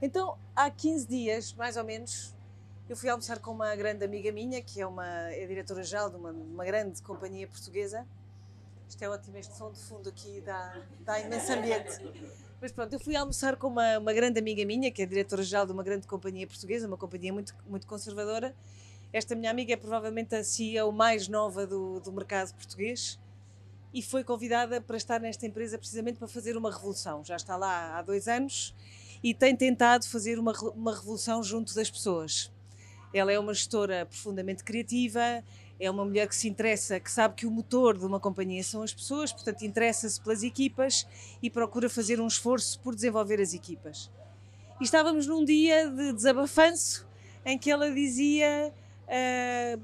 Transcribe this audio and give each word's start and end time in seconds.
Então, 0.00 0.36
há 0.56 0.70
15 0.70 1.06
dias, 1.06 1.52
mais 1.54 1.76
ou 1.76 1.84
menos, 1.84 2.34
eu 2.88 2.96
fui 2.96 3.08
almoçar 3.08 3.38
com 3.38 3.52
uma 3.52 3.74
grande 3.76 4.04
amiga 4.04 4.32
minha, 4.32 4.60
que 4.60 4.80
é 4.80 4.86
uma 4.86 5.06
é 5.30 5.46
diretora-geral 5.46 6.10
de 6.10 6.16
uma, 6.16 6.30
uma, 6.30 6.64
grande 6.64 7.00
companhia 7.02 7.46
portuguesa. 7.46 8.06
Isto 8.88 9.02
é 9.02 9.08
ótimo, 9.08 9.36
este 9.38 9.56
som 9.56 9.70
de 9.70 9.78
fundo 9.78 10.08
aqui 10.08 10.40
dá, 10.40 10.76
dá 11.00 11.20
imenso 11.20 11.52
ambiente. 11.52 12.00
Mas 12.60 12.72
pronto, 12.72 12.92
eu 12.92 13.00
fui 13.00 13.16
almoçar 13.16 13.56
com 13.56 13.68
uma, 13.68 13.98
uma 13.98 14.12
grande 14.12 14.38
amiga 14.38 14.64
minha, 14.64 14.90
que 14.90 15.02
é 15.02 15.06
diretora-geral 15.06 15.66
de 15.66 15.72
uma 15.72 15.82
grande 15.82 16.06
companhia 16.06 16.46
portuguesa, 16.46 16.86
uma 16.86 16.96
companhia 16.96 17.32
muito, 17.32 17.54
muito 17.66 17.86
conservadora. 17.86 18.54
Esta 19.12 19.34
minha 19.34 19.50
amiga 19.50 19.74
é 19.74 19.76
provavelmente 19.76 20.34
a 20.34 20.42
CEO 20.42 20.90
mais 20.90 21.28
nova 21.28 21.66
do, 21.66 22.00
do 22.00 22.10
mercado 22.10 22.54
português 22.54 23.20
e 23.92 24.00
foi 24.00 24.24
convidada 24.24 24.80
para 24.80 24.96
estar 24.96 25.20
nesta 25.20 25.46
empresa 25.46 25.76
precisamente 25.76 26.18
para 26.18 26.26
fazer 26.26 26.56
uma 26.56 26.72
revolução. 26.72 27.22
Já 27.22 27.36
está 27.36 27.54
lá 27.54 27.98
há 27.98 28.00
dois 28.00 28.26
anos 28.26 28.74
e 29.22 29.34
tem 29.34 29.54
tentado 29.54 30.08
fazer 30.08 30.38
uma, 30.38 30.52
uma 30.74 30.94
revolução 30.94 31.42
junto 31.42 31.74
das 31.74 31.90
pessoas. 31.90 32.50
Ela 33.12 33.30
é 33.30 33.38
uma 33.38 33.52
gestora 33.52 34.06
profundamente 34.06 34.64
criativa, 34.64 35.44
é 35.78 35.90
uma 35.90 36.06
mulher 36.06 36.26
que 36.26 36.34
se 36.34 36.48
interessa, 36.48 36.98
que 36.98 37.10
sabe 37.10 37.34
que 37.34 37.44
o 37.44 37.50
motor 37.50 37.98
de 37.98 38.06
uma 38.06 38.18
companhia 38.18 38.64
são 38.64 38.82
as 38.82 38.94
pessoas, 38.94 39.30
portanto 39.30 39.60
interessa-se 39.60 40.18
pelas 40.22 40.42
equipas 40.42 41.06
e 41.42 41.50
procura 41.50 41.90
fazer 41.90 42.18
um 42.18 42.26
esforço 42.26 42.80
por 42.80 42.94
desenvolver 42.94 43.42
as 43.42 43.52
equipas. 43.52 44.10
E 44.80 44.84
estávamos 44.84 45.26
num 45.26 45.44
dia 45.44 45.90
de 45.90 46.14
desabafanço 46.14 47.06
em 47.44 47.58
que 47.58 47.70
ela 47.70 47.90
dizia 47.90 48.72
uh, 49.12 49.80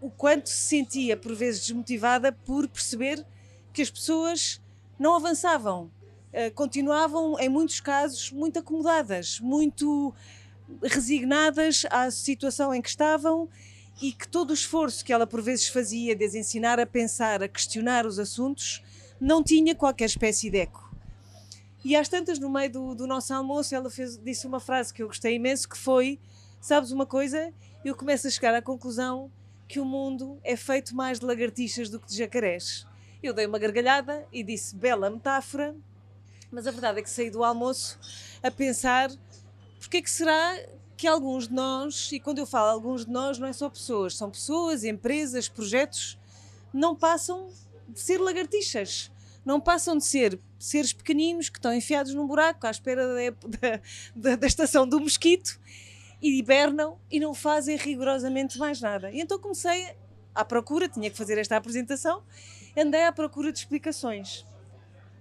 o 0.00 0.10
quanto 0.10 0.48
se 0.48 0.56
sentia 0.56 1.16
por 1.16 1.34
vezes 1.34 1.66
desmotivada 1.66 2.32
por 2.32 2.68
perceber 2.68 3.24
que 3.72 3.82
as 3.82 3.90
pessoas 3.90 4.60
não 4.98 5.14
avançavam, 5.14 5.90
eh, 6.32 6.50
continuavam, 6.50 7.38
em 7.40 7.48
muitos 7.48 7.80
casos, 7.80 8.30
muito 8.30 8.58
acomodadas, 8.58 9.40
muito 9.40 10.14
resignadas 10.82 11.86
à 11.90 12.10
situação 12.10 12.74
em 12.74 12.82
que 12.82 12.88
estavam 12.88 13.48
e 14.00 14.12
que 14.12 14.28
todo 14.28 14.50
o 14.50 14.54
esforço 14.54 15.04
que 15.04 15.12
ela 15.12 15.26
por 15.26 15.42
vezes 15.42 15.68
fazia 15.68 16.14
de 16.14 16.24
as 16.24 16.34
ensinar 16.34 16.78
a 16.78 16.86
pensar, 16.86 17.42
a 17.42 17.48
questionar 17.48 18.06
os 18.06 18.18
assuntos, 18.18 18.82
não 19.20 19.42
tinha 19.42 19.74
qualquer 19.74 20.06
espécie 20.06 20.50
de 20.50 20.58
eco. 20.58 20.90
E 21.84 21.96
às 21.96 22.08
tantas, 22.08 22.38
no 22.38 22.50
meio 22.50 22.70
do, 22.70 22.94
do 22.94 23.06
nosso 23.06 23.32
almoço, 23.32 23.74
ela 23.74 23.90
fez, 23.90 24.18
disse 24.18 24.46
uma 24.46 24.60
frase 24.60 24.92
que 24.92 25.02
eu 25.02 25.06
gostei 25.06 25.34
imenso, 25.34 25.68
que 25.68 25.78
foi, 25.78 26.18
sabes 26.60 26.90
uma 26.90 27.06
coisa? 27.06 27.52
Eu 27.82 27.96
começo 27.96 28.26
a 28.26 28.30
chegar 28.30 28.52
à 28.54 28.60
conclusão 28.60 29.32
que 29.66 29.80
o 29.80 29.86
mundo 29.86 30.38
é 30.44 30.54
feito 30.54 30.94
mais 30.94 31.18
de 31.18 31.24
lagartixas 31.24 31.88
do 31.88 31.98
que 31.98 32.08
de 32.08 32.16
jacarés. 32.18 32.86
Eu 33.22 33.32
dei 33.32 33.46
uma 33.46 33.58
gargalhada 33.58 34.26
e 34.30 34.42
disse, 34.42 34.76
bela 34.76 35.08
metáfora, 35.08 35.74
mas 36.50 36.66
a 36.66 36.70
verdade 36.70 36.98
é 36.98 37.02
que 37.02 37.08
saí 37.08 37.30
do 37.30 37.42
almoço 37.42 37.98
a 38.42 38.50
pensar 38.50 39.10
porque 39.78 39.96
é 39.96 40.02
que 40.02 40.10
será 40.10 40.58
que 40.94 41.06
alguns 41.06 41.48
de 41.48 41.54
nós, 41.54 42.12
e 42.12 42.20
quando 42.20 42.36
eu 42.36 42.44
falo 42.44 42.68
alguns 42.68 43.06
de 43.06 43.10
nós, 43.10 43.38
não 43.38 43.48
é 43.48 43.52
só 43.54 43.70
pessoas, 43.70 44.14
são 44.14 44.30
pessoas, 44.30 44.84
empresas, 44.84 45.48
projetos, 45.48 46.18
não 46.74 46.94
passam 46.94 47.48
de 47.88 47.98
ser 47.98 48.18
lagartixas. 48.18 49.10
Não 49.42 49.58
passam 49.58 49.96
de 49.96 50.04
ser 50.04 50.38
seres 50.58 50.92
pequeninos 50.92 51.48
que 51.48 51.56
estão 51.56 51.72
enfiados 51.72 52.12
num 52.12 52.26
buraco 52.26 52.66
à 52.66 52.70
espera 52.70 53.06
da, 53.06 53.80
da, 54.14 54.36
da 54.36 54.46
estação 54.46 54.86
do 54.86 55.00
mosquito 55.00 55.58
e 56.20 56.38
hibernam 56.38 56.98
e 57.10 57.18
não 57.18 57.34
fazem 57.34 57.76
rigorosamente 57.76 58.58
mais 58.58 58.80
nada. 58.80 59.10
E 59.10 59.20
então 59.20 59.38
comecei 59.38 59.94
à 60.34 60.44
procura, 60.44 60.88
tinha 60.88 61.10
que 61.10 61.16
fazer 61.16 61.38
esta 61.38 61.56
apresentação, 61.56 62.22
andei 62.76 63.04
à 63.04 63.12
procura 63.12 63.52
de 63.52 63.58
explicações. 63.58 64.46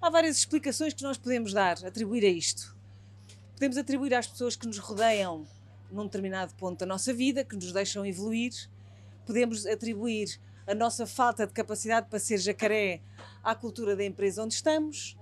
Há 0.02 0.10
várias 0.10 0.38
explicações 0.38 0.94
que 0.94 1.04
nós 1.04 1.18
podemos 1.18 1.54
dar, 1.54 1.84
atribuir 1.86 2.24
a 2.24 2.30
isto. 2.30 2.76
Podemos 3.54 3.78
atribuir 3.78 4.14
às 4.14 4.28
pessoas 4.28 4.56
que 4.56 4.66
nos 4.66 4.78
rodeiam 4.78 5.46
num 5.92 6.06
determinado 6.06 6.54
ponto 6.56 6.80
da 6.80 6.86
nossa 6.86 7.14
vida, 7.14 7.44
que 7.44 7.56
nos 7.56 7.74
deixam 7.74 8.06
evoluir. 8.06 8.54
Podemos 9.26 9.66
atribuir 9.66 10.40
a 10.66 10.74
nossa 10.74 11.06
falta 11.06 11.46
de 11.46 11.54
capacidade 11.54 12.08
para 12.10 12.20
ser 12.20 12.38
jacaré 12.38 13.02
à 13.44 13.56
cultura 13.56 13.96
da 13.96 14.06
empresa 14.06 14.44
onde 14.44 14.54
estamos. 14.54 15.18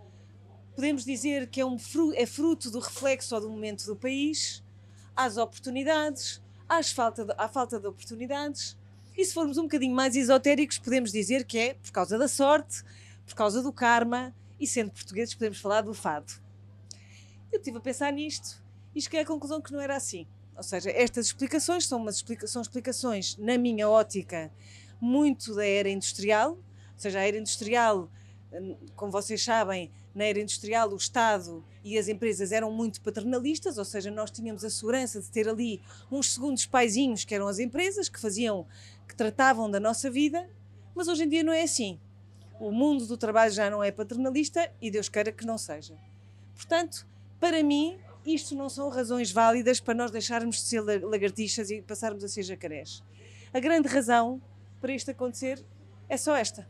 Podemos 0.75 1.03
dizer 1.03 1.47
que 1.47 1.61
é, 1.61 1.65
um, 1.65 1.77
é 2.13 2.25
fruto 2.25 2.69
do 2.69 2.79
reflexo 2.79 3.33
ou 3.33 3.41
do 3.41 3.49
momento 3.49 3.85
do 3.85 3.95
país, 3.95 4.63
às 5.17 5.37
oportunidades, 5.37 6.41
às 6.69 6.91
falta 6.91 7.25
de, 7.25 7.33
à 7.35 7.49
falta 7.49 7.79
de 7.79 7.87
oportunidades. 7.87 8.77
E 9.17 9.25
se 9.25 9.33
formos 9.33 9.57
um 9.57 9.63
bocadinho 9.63 9.95
mais 9.95 10.15
esotéricos, 10.15 10.77
podemos 10.77 11.11
dizer 11.11 11.43
que 11.43 11.57
é 11.57 11.73
por 11.73 11.91
causa 11.91 12.19
da 12.19 12.27
sorte, 12.27 12.83
por 13.25 13.33
causa 13.33 13.63
do 13.63 13.73
karma 13.73 14.33
e 14.59 14.67
sendo 14.67 14.91
portugueses 14.91 15.33
podemos 15.33 15.59
falar 15.59 15.81
do 15.81 15.93
fado. 15.93 16.31
Eu 17.51 17.57
estive 17.57 17.77
a 17.77 17.81
pensar 17.81 18.13
nisto 18.13 18.63
e 18.93 19.01
cheguei 19.01 19.21
à 19.21 19.25
conclusão 19.25 19.59
que 19.59 19.71
não 19.71 19.81
era 19.81 19.95
assim. 19.95 20.27
Ou 20.55 20.63
seja, 20.63 20.91
estas 20.91 21.27
explicações 21.27 21.87
são, 21.87 21.99
umas 21.99 22.17
explica 22.17 22.47
são 22.47 22.61
explicações, 22.61 23.35
na 23.37 23.57
minha 23.57 23.89
ótica, 23.89 24.51
muito 24.99 25.55
da 25.55 25.65
era 25.65 25.89
industrial, 25.89 26.51
ou 26.51 26.59
seja, 26.99 27.19
a 27.19 27.27
era 27.27 27.37
industrial, 27.37 28.09
hum, 28.51 28.75
como 28.95 29.11
vocês 29.11 29.43
sabem, 29.43 29.91
na 30.17 30.25
era 30.25 30.39
industrial 30.39 30.89
o 30.91 30.97
Estado 30.97 31.63
e 31.83 31.97
as 31.97 32.07
empresas 32.07 32.51
eram 32.51 32.71
muito 32.71 32.99
paternalistas, 33.01 33.77
ou 33.77 33.85
seja, 33.85 34.11
nós 34.11 34.31
tínhamos 34.31 34.65
a 34.65 34.69
segurança 34.69 35.21
de 35.21 35.29
ter 35.29 35.47
ali 35.47 35.81
uns 36.11 36.33
segundos 36.33 36.65
paizinhos 36.65 37.23
que 37.23 37.35
eram 37.35 37.47
as 37.47 37.59
empresas, 37.59 38.09
que 38.09 38.19
faziam, 38.19 38.65
que 39.07 39.15
tratavam 39.15 39.69
da 39.69 39.79
nossa 39.79 40.09
vida, 40.09 40.49
mas 40.95 41.07
hoje 41.07 41.23
em 41.23 41.29
dia 41.29 41.43
não 41.43 41.53
é 41.53 41.61
assim 41.61 41.99
o 42.59 42.71
mundo 42.71 43.05
do 43.05 43.17
trabalho 43.17 43.51
já 43.51 43.69
não 43.69 43.83
é 43.83 43.91
paternalista 43.91 44.71
e 44.81 44.89
Deus 44.89 45.09
queira 45.09 45.31
que 45.31 45.45
não 45.45 45.57
seja. 45.57 45.95
Portanto, 46.55 47.07
para 47.39 47.63
mim, 47.63 47.99
isto 48.25 48.55
não 48.55 48.69
são 48.69 48.89
razões 48.89 49.31
válidas 49.31 49.79
para 49.79 49.93
nós 49.93 50.11
deixarmos 50.11 50.57
de 50.57 50.61
ser 50.63 50.81
lagartixas 50.81 51.69
e 51.69 51.81
passarmos 51.81 52.23
a 52.23 52.27
ser 52.27 52.43
jacarés. 52.43 53.03
A 53.53 53.59
grande 53.59 53.87
razão 53.87 54.41
para 54.81 54.93
isto 54.93 55.11
acontecer 55.11 55.63
é 56.09 56.17
só 56.17 56.35
esta: 56.35 56.67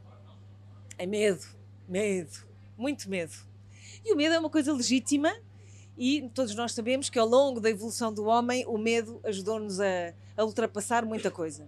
é 0.97 1.05
medo, 1.05 1.45
medo, 1.87 2.46
muito 2.77 3.09
medo. 3.09 3.33
E 4.05 4.13
o 4.13 4.15
medo 4.15 4.35
é 4.35 4.39
uma 4.39 4.49
coisa 4.49 4.71
legítima 4.71 5.33
e 5.97 6.29
todos 6.33 6.53
nós 6.55 6.73
sabemos 6.73 7.09
que 7.09 7.17
ao 7.17 7.27
longo 7.27 7.59
da 7.59 7.69
evolução 7.69 8.13
do 8.13 8.25
homem 8.25 8.65
o 8.67 8.77
medo 8.77 9.19
ajudou-nos 9.23 9.79
a, 9.79 10.13
a 10.37 10.45
ultrapassar 10.45 11.05
muita 11.05 11.31
coisa 11.31 11.67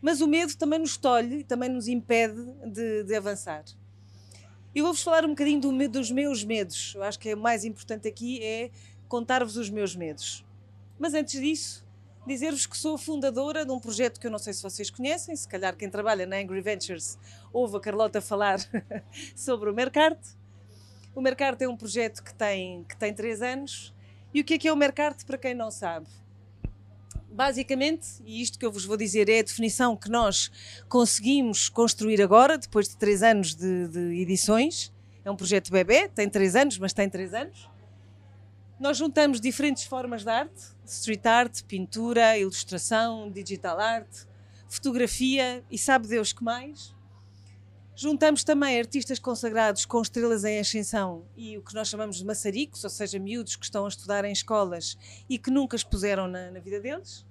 mas 0.00 0.20
o 0.20 0.26
medo 0.26 0.56
também 0.56 0.78
nos 0.78 0.96
tolhe, 0.96 1.44
também 1.44 1.68
nos 1.68 1.88
impede 1.88 2.40
de, 2.66 3.04
de 3.04 3.14
avançar. 3.14 3.64
Eu 4.74 4.84
vou-vos 4.84 5.02
falar 5.02 5.24
um 5.24 5.30
bocadinho 5.30 5.60
do 5.60 5.72
medo, 5.72 5.98
dos 5.98 6.10
meus 6.10 6.44
medos. 6.44 6.94
Eu 6.94 7.02
acho 7.02 7.18
que 7.18 7.30
é 7.30 7.34
o 7.34 7.38
mais 7.38 7.64
importante 7.64 8.06
aqui 8.06 8.42
é 8.42 8.70
contar-vos 9.08 9.56
os 9.56 9.70
meus 9.70 9.96
medos. 9.96 10.44
Mas 10.98 11.14
antes 11.14 11.40
disso, 11.40 11.84
dizer-vos 12.28 12.66
que 12.66 12.76
sou 12.76 12.96
fundadora 12.96 13.64
de 13.64 13.72
um 13.72 13.80
projeto 13.80 14.20
que 14.20 14.26
eu 14.26 14.30
não 14.30 14.38
sei 14.38 14.52
se 14.52 14.62
vocês 14.62 14.90
conhecem, 14.90 15.34
se 15.34 15.48
calhar 15.48 15.74
quem 15.76 15.90
trabalha 15.90 16.26
na 16.26 16.36
Angry 16.36 16.60
Ventures 16.60 17.18
ouve 17.52 17.76
a 17.76 17.80
Carlota 17.80 18.20
falar 18.20 18.58
sobre 19.34 19.70
o 19.70 19.74
Mercarte. 19.74 20.36
O 21.14 21.20
Mercarte 21.20 21.64
é 21.64 21.68
um 21.68 21.76
projeto 21.76 22.22
que 22.22 22.32
tem, 22.34 22.84
que 22.84 22.96
tem 22.96 23.12
três 23.12 23.42
anos. 23.42 23.92
E 24.32 24.40
o 24.40 24.44
que 24.44 24.54
é 24.54 24.58
que 24.58 24.68
é 24.68 24.72
o 24.72 24.76
Mercarte 24.76 25.24
para 25.24 25.38
quem 25.38 25.54
não 25.54 25.70
sabe? 25.70 26.06
basicamente, 27.30 28.08
e 28.24 28.42
isto 28.42 28.58
que 28.58 28.66
eu 28.66 28.72
vos 28.72 28.84
vou 28.84 28.96
dizer 28.96 29.28
é 29.28 29.38
a 29.38 29.42
definição 29.42 29.96
que 29.96 30.10
nós 30.10 30.50
conseguimos 30.88 31.68
construir 31.68 32.20
agora, 32.20 32.58
depois 32.58 32.88
de 32.88 32.96
três 32.96 33.22
anos 33.22 33.54
de, 33.54 33.86
de 33.86 34.20
edições. 34.20 34.92
É 35.24 35.30
um 35.30 35.36
projeto 35.36 35.70
bebê, 35.70 36.08
tem 36.08 36.28
três 36.28 36.56
anos, 36.56 36.78
mas 36.78 36.92
tem 36.92 37.08
três 37.08 37.32
anos. 37.34 37.68
Nós 38.80 38.96
juntamos 38.96 39.40
diferentes 39.40 39.84
formas 39.84 40.22
de 40.22 40.30
arte: 40.30 40.62
street 40.84 41.26
art, 41.26 41.62
pintura, 41.64 42.38
ilustração, 42.38 43.28
digital 43.30 43.80
art, 43.80 44.08
fotografia 44.68 45.64
e 45.68 45.76
sabe 45.76 46.06
Deus 46.06 46.32
que 46.32 46.44
mais. 46.44 46.96
Juntamos 47.96 48.44
também 48.44 48.78
artistas 48.78 49.18
consagrados 49.18 49.84
com 49.84 50.00
estrelas 50.00 50.44
em 50.44 50.60
ascensão 50.60 51.26
e 51.36 51.58
o 51.58 51.62
que 51.62 51.74
nós 51.74 51.88
chamamos 51.88 52.16
de 52.16 52.24
maçaricos, 52.24 52.84
ou 52.84 52.90
seja, 52.90 53.18
miúdos 53.18 53.56
que 53.56 53.64
estão 53.64 53.84
a 53.84 53.88
estudar 53.88 54.24
em 54.24 54.30
escolas 54.30 54.96
e 55.28 55.36
que 55.36 55.50
nunca 55.50 55.74
expuseram 55.74 56.28
na, 56.28 56.52
na 56.52 56.60
vida 56.60 56.78
deles. 56.78 57.26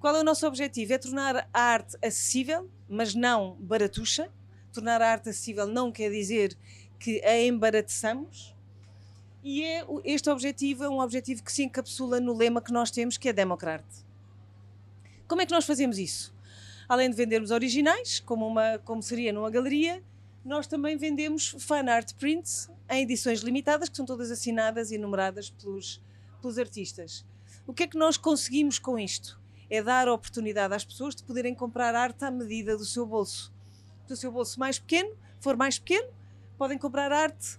Qual 0.00 0.16
é 0.16 0.20
o 0.20 0.24
nosso 0.24 0.46
objetivo? 0.46 0.94
É 0.94 0.98
tornar 0.98 1.46
a 1.52 1.60
arte 1.60 1.98
acessível, 2.02 2.70
mas 2.88 3.14
não 3.14 3.58
baratuxa. 3.60 4.30
Tornar 4.72 5.02
a 5.02 5.10
arte 5.10 5.28
acessível 5.28 5.66
não 5.66 5.92
quer 5.92 6.10
dizer 6.10 6.56
que 6.98 7.22
a 7.22 7.38
embarateçamos. 7.42 8.56
E 9.42 9.64
é, 9.64 9.84
este 10.04 10.30
objetivo 10.30 10.84
é 10.84 10.88
um 10.88 11.00
objetivo 11.00 11.42
que 11.42 11.52
se 11.52 11.64
encapsula 11.64 12.20
no 12.20 12.36
lema 12.36 12.60
que 12.60 12.72
nós 12.72 12.90
temos, 12.90 13.16
que 13.16 13.28
é 13.28 13.32
Democrate. 13.32 14.04
Como 15.26 15.40
é 15.40 15.46
que 15.46 15.52
nós 15.52 15.64
fazemos 15.64 15.98
isso? 15.98 16.34
Além 16.88 17.10
de 17.10 17.16
vendermos 17.16 17.50
originais, 17.50 18.20
como, 18.20 18.46
uma, 18.46 18.78
como 18.84 19.02
seria 19.02 19.32
numa 19.32 19.50
galeria, 19.50 20.02
nós 20.44 20.66
também 20.66 20.96
vendemos 20.96 21.54
fan 21.58 21.90
art 21.90 22.14
prints 22.14 22.70
em 22.88 23.02
edições 23.02 23.40
limitadas, 23.40 23.88
que 23.88 23.96
são 23.96 24.04
todas 24.04 24.30
assinadas 24.30 24.90
e 24.90 24.98
numeradas 24.98 25.50
pelos, 25.50 26.00
pelos 26.40 26.58
artistas. 26.58 27.24
O 27.66 27.72
que 27.72 27.84
é 27.84 27.86
que 27.86 27.96
nós 27.96 28.16
conseguimos 28.16 28.78
com 28.78 28.98
isto? 28.98 29.40
é 29.72 29.82
dar 29.82 30.06
a 30.06 30.12
oportunidade 30.12 30.74
às 30.74 30.84
pessoas 30.84 31.14
de 31.14 31.22
poderem 31.22 31.54
comprar 31.54 31.94
arte 31.94 32.22
à 32.26 32.30
medida 32.30 32.76
do 32.76 32.84
seu 32.84 33.06
bolso. 33.06 33.50
do 34.06 34.14
seu 34.14 34.30
bolso 34.30 34.60
mais 34.60 34.78
pequeno, 34.78 35.16
for 35.40 35.56
mais 35.56 35.78
pequeno, 35.78 36.12
podem 36.58 36.76
comprar 36.76 37.10
arte 37.10 37.58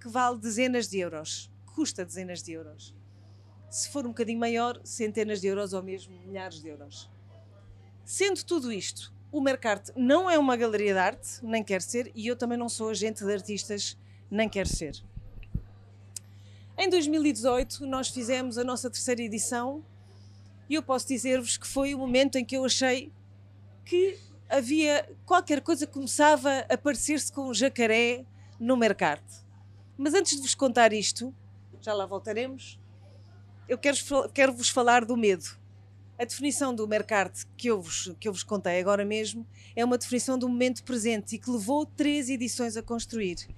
que 0.00 0.08
vale 0.08 0.38
dezenas 0.38 0.88
de 0.88 0.98
euros, 0.98 1.50
custa 1.74 2.04
dezenas 2.04 2.42
de 2.42 2.52
euros. 2.52 2.94
Se 3.70 3.90
for 3.90 4.04
um 4.04 4.10
bocadinho 4.10 4.38
maior, 4.38 4.80
centenas 4.84 5.40
de 5.40 5.48
euros 5.48 5.72
ou 5.72 5.82
mesmo 5.82 6.14
milhares 6.26 6.60
de 6.60 6.68
euros. 6.68 7.10
Sendo 8.04 8.42
tudo 8.42 8.72
isto, 8.72 9.12
o 9.30 9.40
Mercarte 9.40 9.92
não 9.94 10.30
é 10.30 10.38
uma 10.38 10.56
galeria 10.56 10.94
de 10.94 10.98
arte, 10.98 11.28
nem 11.42 11.62
quer 11.62 11.82
ser, 11.82 12.10
e 12.14 12.26
eu 12.26 12.36
também 12.36 12.56
não 12.56 12.68
sou 12.68 12.88
agente 12.88 13.24
de 13.24 13.32
artistas, 13.32 13.98
nem 14.30 14.48
quero 14.48 14.68
ser. 14.68 15.02
Em 16.76 16.88
2018, 16.88 17.84
nós 17.86 18.08
fizemos 18.08 18.56
a 18.56 18.64
nossa 18.64 18.88
terceira 18.88 19.20
edição 19.20 19.84
e 20.68 20.74
eu 20.74 20.82
posso 20.82 21.08
dizer-vos 21.08 21.56
que 21.56 21.66
foi 21.66 21.94
o 21.94 21.98
momento 21.98 22.36
em 22.36 22.44
que 22.44 22.56
eu 22.56 22.64
achei 22.64 23.12
que 23.84 24.18
havia 24.48 25.08
qualquer 25.26 25.60
coisa 25.60 25.86
que 25.86 25.92
começava 25.92 26.64
a 26.68 26.78
parecer-se 26.78 27.32
com 27.32 27.48
um 27.48 27.54
jacaré 27.54 28.24
no 28.60 28.76
mercado. 28.76 29.47
Mas 29.98 30.14
antes 30.14 30.36
de 30.36 30.42
vos 30.42 30.54
contar 30.54 30.92
isto, 30.92 31.34
já 31.80 31.92
lá 31.92 32.06
voltaremos, 32.06 32.78
eu 33.68 33.76
quero, 33.76 33.98
quero 34.32 34.64
falar 34.64 35.04
do 35.04 35.16
medo. 35.16 35.58
A 36.16 36.24
definição 36.24 36.72
do 36.74 36.86
mercado 36.86 37.46
que 37.56 37.68
eu, 37.68 37.82
vos, 37.82 38.14
que 38.18 38.28
eu 38.28 38.32
vos 38.32 38.44
contei 38.44 38.80
agora 38.80 39.04
mesmo 39.04 39.44
é 39.74 39.84
uma 39.84 39.98
definição 39.98 40.38
do 40.38 40.48
momento 40.48 40.84
presente 40.84 41.34
e 41.34 41.38
que 41.38 41.50
levou 41.50 41.84
três 41.84 42.28
edições 42.28 42.76
a 42.76 42.82
construir. 42.82 43.48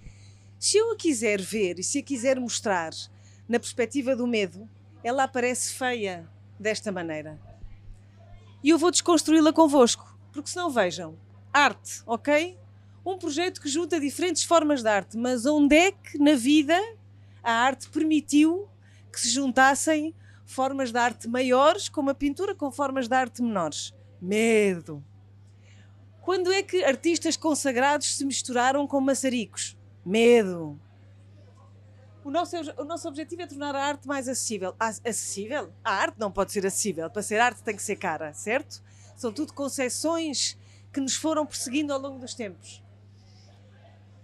Se 0.59 0.79
eu 0.79 0.93
a 0.93 0.97
quiser 0.97 1.41
ver 1.41 1.79
e 1.79 1.85
se 1.85 1.99
a 1.99 2.03
quiser 2.03 2.41
mostrar 2.41 2.93
na 3.47 3.59
perspectiva 3.59 4.17
do 4.17 4.27
medo, 4.27 4.69
ela 5.05 5.25
aparece 5.25 5.75
feia, 5.75 6.29
desta 6.59 6.93
maneira. 6.93 7.41
E 8.63 8.69
eu 8.69 8.79
vou 8.79 8.91
desconstruí-la 8.91 9.53
convosco, 9.53 10.19
porque 10.33 10.51
senão 10.51 10.71
vejam, 10.71 11.19
arte, 11.53 12.03
ok? 12.07 12.59
Um 13.05 13.19
projeto 13.19 13.61
que 13.61 13.69
junta 13.69 13.99
diferentes 13.99 14.45
formas 14.45 14.83
de 14.83 14.89
arte, 14.89 15.17
mas 15.17 15.47
onde 15.47 15.75
é 15.75 15.93
que 15.93 16.19
na 16.19 16.35
vida 16.35 16.79
a 17.43 17.53
arte 17.53 17.89
permitiu 17.89 18.69
que 19.11 19.21
se 19.21 19.31
juntassem 19.31 20.15
formas 20.45 20.93
de 20.93 20.99
arte 20.99 21.29
maiores 21.29 21.89
com 21.89 22.09
a 22.09 22.15
pintura 22.15 22.55
com 22.55 22.71
formas 22.71 23.09
de 23.09 23.15
arte 23.15 23.43
menores? 23.43 23.95
Medo. 24.21 25.03
Quando 26.21 26.53
é 26.53 26.63
que 26.63 26.85
artistas 26.85 27.37
consagrados 27.37 28.17
se 28.17 28.25
misturaram 28.25 28.87
com 28.87 29.01
maçaricos? 29.01 29.77
Medo. 30.05 30.79
O 32.23 32.31
nosso, 32.31 32.55
o 32.77 32.85
nosso 32.85 33.09
objetivo 33.09 33.43
é 33.43 33.47
tornar 33.47 33.75
a 33.75 33.83
arte 33.83 34.07
mais 34.07 34.29
acessível. 34.29 34.75
Acessível? 34.79 35.73
A 35.83 35.95
arte 35.95 36.19
não 36.19 36.31
pode 36.31 36.53
ser 36.53 36.67
acessível. 36.67 37.09
Para 37.09 37.23
ser 37.23 37.41
arte 37.41 37.63
tem 37.63 37.75
que 37.75 37.83
ser 37.83 37.97
cara, 37.97 38.35
certo? 38.35 38.83
São 39.17 39.33
tudo 39.33 39.55
concessões 39.55 40.59
que 40.93 41.01
nos 41.01 41.15
foram 41.17 41.47
perseguindo 41.47 41.93
ao 41.93 41.99
longo 41.99 42.19
dos 42.19 42.35
tempos. 42.35 42.83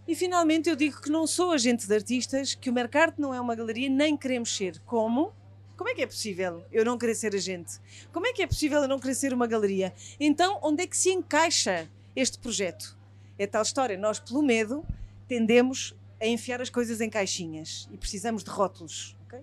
E 0.06 0.14
finalmente 0.14 0.68
eu 0.68 0.76
digo 0.76 1.00
que 1.00 1.10
não 1.10 1.26
sou 1.26 1.50
agente 1.50 1.86
de 1.86 1.94
artistas, 1.94 2.54
que 2.54 2.70
o 2.70 2.72
mercado 2.72 3.14
não 3.18 3.34
é 3.34 3.40
uma 3.40 3.54
galeria, 3.56 3.90
nem 3.90 4.16
queremos 4.16 4.56
ser. 4.56 4.80
Como? 4.86 5.32
Como 5.76 5.90
é 5.90 5.94
que 5.94 6.02
é 6.02 6.06
possível 6.06 6.64
eu 6.70 6.84
não 6.84 6.96
querer 6.96 7.14
ser 7.14 7.34
agente? 7.34 7.78
Como 8.12 8.26
é 8.26 8.32
que 8.32 8.42
é 8.42 8.46
possível 8.46 8.80
eu 8.80 8.88
não 8.88 9.00
querer 9.00 9.14
ser 9.14 9.34
uma 9.34 9.46
galeria? 9.46 9.92
Então, 10.18 10.58
onde 10.62 10.84
é 10.84 10.86
que 10.86 10.96
se 10.96 11.10
encaixa 11.10 11.88
este 12.14 12.38
projeto? 12.38 12.96
É 13.38 13.46
tal 13.46 13.62
história, 13.62 13.98
nós, 13.98 14.18
pelo 14.18 14.42
medo, 14.42 14.86
tendemos 15.28 15.94
a 16.20 16.26
enfiar 16.26 16.62
as 16.62 16.70
coisas 16.70 17.00
em 17.00 17.10
caixinhas 17.10 17.88
e 17.92 17.96
precisamos 17.96 18.42
de 18.42 18.50
rótulos. 18.50 19.16
Okay? 19.26 19.40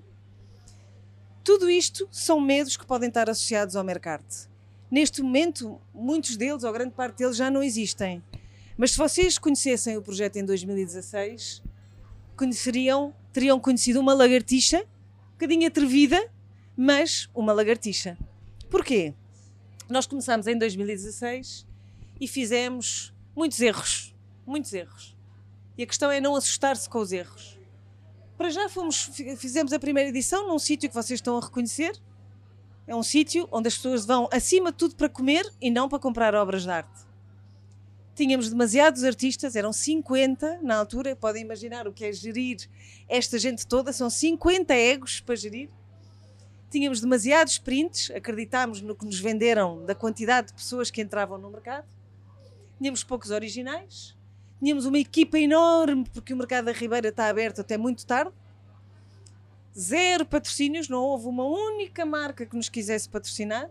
Tudo 1.44 1.70
isto 1.70 2.08
são 2.12 2.40
medos 2.40 2.78
que 2.78 2.86
podem 2.86 3.10
estar 3.10 3.30
associados 3.30 3.76
ao 3.76 3.84
mercado. 3.84 4.26
Neste 4.90 5.22
momento, 5.22 5.80
muitos 5.94 6.38
deles, 6.38 6.64
ou 6.64 6.72
grande 6.72 6.94
parte 6.94 7.18
deles, 7.18 7.36
já 7.36 7.52
não 7.52 7.62
existem. 7.62 8.24
Mas 8.78 8.92
se 8.92 8.98
vocês 8.98 9.38
conhecessem 9.38 9.98
o 9.98 10.02
projeto 10.02 10.38
em 10.38 10.46
2016, 10.46 11.62
conheceriam, 12.36 13.14
teriam 13.32 13.60
conhecido 13.60 14.00
uma 14.00 14.14
lagartixa, 14.14 14.80
um 14.80 15.32
bocadinho 15.34 15.68
atrevida, 15.68 16.32
mas 16.76 17.30
uma 17.34 17.54
lagartixa. 17.54 18.18
Porquê? 18.70 19.14
Nós 19.88 20.08
começámos 20.08 20.48
em 20.48 20.58
2016 20.58 21.68
e 22.20 22.28
fizemos 22.28 23.14
muitos 23.36 23.60
erros. 23.60 24.16
Muitos 24.46 24.74
erros. 24.74 25.16
E 25.78 25.84
a 25.84 25.88
questão 25.88 26.10
é 26.10 26.20
não 26.20 26.36
assustar-se 26.36 26.90
com 26.90 27.00
os 27.00 27.12
erros. 27.12 27.60
Para 28.38 28.50
já 28.50 28.68
fomos, 28.68 29.12
fizemos 29.38 29.72
a 29.72 29.80
primeira 29.80 30.10
edição 30.10 30.48
num 30.48 30.60
sítio 30.60 30.90
que 30.90 30.96
vocês 30.96 31.20
estão 31.20 31.38
a 31.38 31.42
reconhecer. 31.42 32.00
É 32.88 32.96
um 32.96 33.04
sítio 33.04 33.48
onde 33.52 33.68
as 33.68 33.76
pessoas 33.76 34.06
vão, 34.06 34.28
acima 34.32 34.72
de 34.72 34.78
tudo, 34.78 34.96
para 34.96 35.08
comer 35.08 35.50
e 35.62 35.70
não 35.70 35.88
para 35.88 36.00
comprar 36.00 36.34
obras 36.36 36.64
de 36.64 36.70
arte. 36.70 37.13
Tínhamos 38.16 38.50
demasiados 38.50 39.04
artistas, 39.04 39.56
eram 39.56 39.74
50 39.74 40.60
na 40.62 40.76
altura. 40.76 41.16
Podem 41.16 41.42
imaginar 41.42 41.88
o 41.88 41.94
que 41.94 42.06
é 42.06 42.12
gerir 42.12 42.70
esta 43.10 43.40
gente 43.40 43.66
toda, 43.66 43.92
são 43.92 44.10
50 44.10 44.74
egos 44.74 45.20
para 45.20 45.36
gerir. 45.36 45.70
Tínhamos 46.70 47.02
demasiados 47.02 47.58
prints, 47.58 48.12
acreditámos 48.12 48.82
no 48.82 48.96
que 48.96 49.06
nos 49.06 49.20
venderam 49.20 49.86
da 49.86 49.94
quantidade 49.94 50.48
de 50.48 50.54
pessoas 50.54 50.90
que 50.90 51.02
entravam 51.02 51.38
no 51.38 51.50
mercado. 51.50 51.88
Tínhamos 52.80 53.04
poucos 53.04 53.30
originais 53.30 54.16
Tínhamos 54.64 54.86
uma 54.86 54.98
equipa 54.98 55.38
enorme, 55.38 56.06
porque 56.14 56.34
o 56.34 56.38
mercado 56.38 56.64
da 56.64 56.72
Ribeira 56.72 57.10
está 57.10 57.28
aberto 57.28 57.60
até 57.60 57.78
muito 57.78 58.06
tarde. 58.06 58.32
Zero 59.78 60.26
patrocínios, 60.26 60.88
não 60.88 61.00
houve 61.04 61.28
uma 61.28 61.44
única 61.44 62.06
marca 62.06 62.46
que 62.46 62.56
nos 62.56 62.70
quisesse 62.70 63.10
patrocinar. 63.10 63.70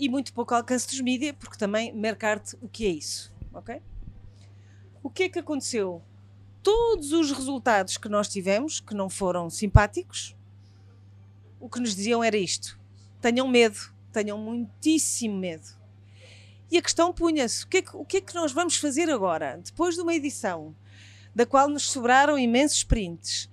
E 0.00 0.08
muito 0.08 0.32
pouco 0.32 0.54
alcance 0.54 0.86
dos 0.86 0.98
mídias, 1.02 1.36
porque 1.38 1.58
também 1.58 1.92
mercarte 1.92 2.56
o 2.62 2.68
que 2.70 2.86
é 2.86 2.88
isso, 2.88 3.30
ok? 3.52 3.82
O 5.02 5.10
que 5.10 5.24
é 5.24 5.28
que 5.28 5.38
aconteceu? 5.38 6.02
Todos 6.62 7.12
os 7.12 7.30
resultados 7.30 7.98
que 7.98 8.08
nós 8.08 8.26
tivemos, 8.26 8.80
que 8.80 8.94
não 8.94 9.10
foram 9.10 9.50
simpáticos, 9.50 10.34
o 11.60 11.68
que 11.68 11.78
nos 11.78 11.94
diziam 11.94 12.24
era 12.24 12.38
isto: 12.38 12.80
tenham 13.20 13.46
medo, 13.46 13.78
tenham 14.10 14.38
muitíssimo 14.38 15.36
medo. 15.36 15.68
E 16.70 16.78
a 16.78 16.82
questão 16.82 17.12
punha-se: 17.12 17.66
o, 17.66 17.68
que 17.68 17.76
é 17.76 17.82
que, 17.82 17.94
o 17.94 18.04
que 18.06 18.16
é 18.16 18.20
que 18.22 18.34
nós 18.34 18.52
vamos 18.52 18.78
fazer 18.78 19.10
agora? 19.10 19.60
Depois 19.62 19.96
de 19.96 20.00
uma 20.00 20.14
edição 20.14 20.74
da 21.34 21.44
qual 21.44 21.68
nos 21.68 21.90
sobraram 21.90 22.38
imensos 22.38 22.82
prints, 22.82 23.50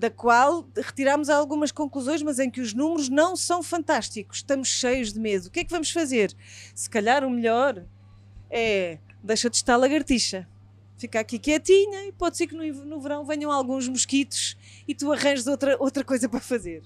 da 0.00 0.10
qual 0.10 0.66
retirámos 0.74 1.28
algumas 1.28 1.70
conclusões, 1.70 2.22
mas 2.22 2.38
em 2.38 2.50
que 2.50 2.62
os 2.62 2.72
números 2.72 3.10
não 3.10 3.36
são 3.36 3.62
fantásticos, 3.62 4.38
estamos 4.38 4.68
cheios 4.68 5.12
de 5.12 5.20
medo. 5.20 5.48
O 5.48 5.50
que 5.50 5.60
é 5.60 5.64
que 5.64 5.70
vamos 5.70 5.90
fazer? 5.90 6.34
Se 6.74 6.88
calhar 6.88 7.22
o 7.22 7.28
melhor 7.28 7.84
é 8.50 8.98
deixa 9.22 9.50
de 9.50 9.56
estar 9.56 9.76
lagartixa. 9.76 10.48
Fica 10.96 11.20
aqui 11.20 11.38
quietinha 11.38 12.06
e 12.06 12.12
pode 12.12 12.38
ser 12.38 12.46
que 12.46 12.54
no, 12.54 12.64
no 12.86 12.98
verão 12.98 13.26
venham 13.26 13.52
alguns 13.52 13.86
mosquitos 13.88 14.56
e 14.88 14.94
tu 14.94 15.12
arranjes 15.12 15.46
outra, 15.46 15.76
outra 15.78 16.02
coisa 16.02 16.30
para 16.30 16.40
fazer. 16.40 16.82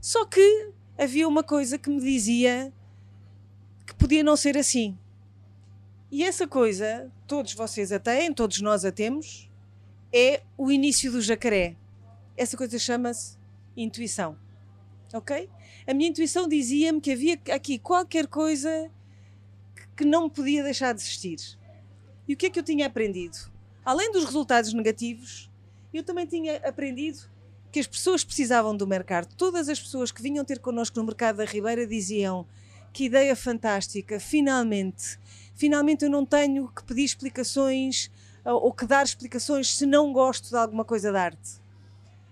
Só 0.00 0.24
que 0.24 0.70
havia 0.96 1.26
uma 1.26 1.42
coisa 1.42 1.76
que 1.76 1.90
me 1.90 2.00
dizia 2.00 2.72
que 3.84 3.94
podia 3.96 4.22
não 4.22 4.36
ser 4.36 4.56
assim. 4.56 4.96
E 6.12 6.22
essa 6.22 6.46
coisa, 6.46 7.10
todos 7.26 7.54
vocês 7.54 7.90
a 7.90 7.98
têm, 7.98 8.32
todos 8.32 8.60
nós 8.60 8.84
a 8.84 8.92
temos, 8.92 9.50
é 10.12 10.42
o 10.56 10.70
início 10.70 11.10
do 11.10 11.20
jacaré. 11.20 11.74
Essa 12.36 12.56
coisa 12.56 12.78
chama-se 12.78 13.36
intuição. 13.76 14.36
Ok? 15.12 15.48
A 15.86 15.94
minha 15.94 16.10
intuição 16.10 16.48
dizia-me 16.48 17.00
que 17.00 17.12
havia 17.12 17.38
aqui 17.52 17.78
qualquer 17.78 18.26
coisa 18.26 18.90
que 19.96 20.04
não 20.04 20.24
me 20.24 20.30
podia 20.30 20.62
deixar 20.62 20.92
de 20.92 21.00
existir. 21.00 21.38
E 22.26 22.34
o 22.34 22.36
que 22.36 22.46
é 22.46 22.50
que 22.50 22.58
eu 22.58 22.64
tinha 22.64 22.86
aprendido? 22.86 23.36
Além 23.84 24.10
dos 24.10 24.24
resultados 24.24 24.72
negativos, 24.72 25.50
eu 25.92 26.02
também 26.02 26.26
tinha 26.26 26.56
aprendido 26.66 27.30
que 27.70 27.78
as 27.78 27.86
pessoas 27.86 28.24
precisavam 28.24 28.76
do 28.76 28.86
mercado. 28.86 29.34
Todas 29.36 29.68
as 29.68 29.78
pessoas 29.78 30.10
que 30.10 30.22
vinham 30.22 30.44
ter 30.44 30.58
connosco 30.58 30.98
no 30.98 31.04
mercado 31.04 31.36
da 31.36 31.44
Ribeira 31.44 31.86
diziam 31.86 32.46
que 32.92 33.04
ideia 33.04 33.34
fantástica, 33.36 34.18
finalmente. 34.18 35.18
Finalmente 35.54 36.04
eu 36.04 36.10
não 36.10 36.24
tenho 36.24 36.68
que 36.68 36.82
pedir 36.84 37.04
explicações 37.04 38.10
ou 38.44 38.72
que 38.72 38.86
dar 38.86 39.04
explicações 39.04 39.76
se 39.76 39.86
não 39.86 40.12
gosto 40.12 40.48
de 40.50 40.56
alguma 40.56 40.84
coisa 40.84 41.10
de 41.10 41.18
arte. 41.18 41.63